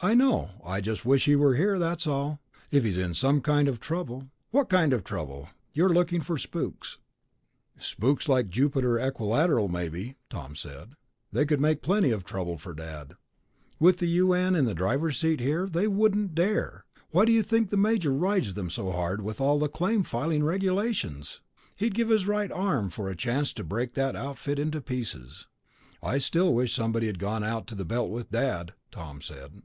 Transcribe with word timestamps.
"I 0.00 0.14
know. 0.14 0.50
I 0.64 0.80
just 0.80 1.04
wish 1.04 1.24
he 1.24 1.34
were 1.34 1.56
here, 1.56 1.76
that's 1.76 2.06
all. 2.06 2.38
If 2.70 2.84
he's 2.84 2.96
in 2.98 3.14
some 3.14 3.40
kind 3.40 3.66
of 3.66 3.80
trouble...." 3.80 4.28
"What 4.52 4.68
kind 4.68 4.92
of 4.92 5.02
trouble? 5.02 5.48
You're 5.74 5.92
looking 5.92 6.20
for 6.20 6.38
spooks." 6.38 6.98
"Spooks 7.80 8.28
like 8.28 8.48
Jupiter 8.48 9.00
Equilateral, 9.00 9.66
maybe," 9.66 10.14
Tom 10.30 10.54
said. 10.54 10.90
"They 11.32 11.44
could 11.44 11.60
make 11.60 11.82
plenty 11.82 12.12
of 12.12 12.22
trouble 12.22 12.58
for 12.58 12.74
Dad." 12.74 13.16
"With 13.80 13.96
the 13.96 14.06
U.N. 14.06 14.54
in 14.54 14.66
the 14.66 14.72
driver's 14.74 15.18
seat 15.18 15.40
here? 15.40 15.66
They 15.66 15.88
wouldn't 15.88 16.32
dare. 16.36 16.84
Why 17.10 17.24
do 17.24 17.32
you 17.32 17.42
think 17.42 17.70
the 17.70 17.76
major 17.76 18.12
rides 18.12 18.54
them 18.54 18.70
so 18.70 18.92
hard 18.92 19.20
with 19.22 19.40
all 19.40 19.58
the 19.58 19.66
claim 19.68 20.04
filing 20.04 20.44
regulations? 20.44 21.40
He'd 21.74 21.96
give 21.96 22.08
his 22.10 22.28
right 22.28 22.52
arm 22.52 22.90
for 22.90 23.08
a 23.10 23.16
chance 23.16 23.52
to 23.54 23.64
break 23.64 23.94
that 23.94 24.14
outfit 24.14 24.60
into 24.60 24.80
pieces." 24.80 25.48
"I 26.00 26.18
still 26.18 26.54
wish 26.54 26.72
somebody 26.72 27.08
had 27.08 27.18
gone 27.18 27.42
out 27.42 27.66
to 27.66 27.74
the 27.74 27.84
Belt 27.84 28.10
with 28.10 28.30
Dad," 28.30 28.74
Tom 28.92 29.20
said. 29.20 29.60